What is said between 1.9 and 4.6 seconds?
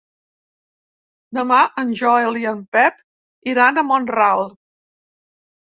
Joel i en Pep iran a Mont-ral.